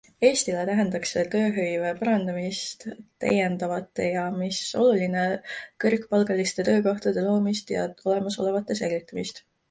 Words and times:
Eestile 0.27 0.61
tähendaks 0.67 1.09
see 1.15 1.23
tööhõive 1.33 1.89
parandamist, 1.97 2.85
täiendavate- 3.25 4.07
ja 4.15 4.23
mis 4.37 4.61
oluline- 4.85 5.25
kõrgepalgaliste 5.85 6.65
töökohtade 6.71 7.27
loomist 7.27 7.75
ja 7.75 7.85
olemasolevate 8.13 8.79
säilitamist. 8.81 9.43